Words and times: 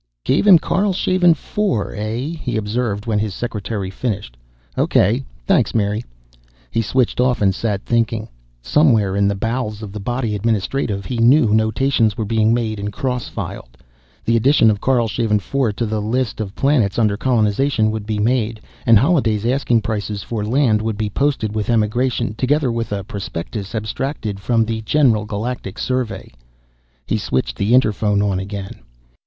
"Gave 0.25 0.47
him 0.47 0.57
Karlshaven 0.57 1.33
IV, 1.33 1.59
eh?" 1.93 2.35
he 2.41 2.57
observed 2.57 3.05
when 3.05 3.19
his 3.19 3.35
secretary'd 3.35 3.93
finished. 3.93 4.35
"O.K. 4.75 5.23
Thanks, 5.45 5.75
Mary." 5.75 6.03
He 6.71 6.81
switched 6.81 7.19
off 7.21 7.39
and 7.39 7.53
sat 7.53 7.85
thinking. 7.85 8.27
Somewhere 8.63 9.15
in 9.15 9.27
the 9.27 9.35
bowels 9.35 9.83
of 9.83 9.91
the 9.91 9.99
Body 9.99 10.33
Administrative, 10.33 11.05
he 11.05 11.19
knew, 11.19 11.53
notations 11.53 12.17
were 12.17 12.25
being 12.25 12.51
made 12.51 12.79
and 12.79 12.91
cross 12.91 13.27
filed. 13.29 13.77
The 14.25 14.35
addition 14.35 14.71
of 14.71 14.81
Karlshaven 14.81 15.37
IV 15.37 15.75
to 15.75 15.85
the 15.85 16.01
list 16.01 16.41
of 16.41 16.55
planets 16.55 16.97
under 16.97 17.15
colonization 17.15 17.91
would 17.91 18.07
be 18.07 18.17
made, 18.17 18.59
and 18.87 18.97
Holliday's 18.97 19.45
asking 19.45 19.83
prices 19.83 20.23
for 20.23 20.43
land 20.43 20.81
would 20.81 20.97
be 20.97 21.11
posted 21.11 21.53
with 21.53 21.69
Emigration, 21.69 22.33
together 22.33 22.71
with 22.71 22.91
a 22.91 23.03
prospectus 23.03 23.75
abstracted 23.75 24.39
from 24.39 24.65
the 24.65 24.81
General 24.81 25.25
Galactic 25.25 25.77
Survey. 25.77 26.31
He 27.05 27.19
switched 27.19 27.55
the 27.55 27.73
interphone 27.75 28.23
on 28.27 28.39
again. 28.39 28.79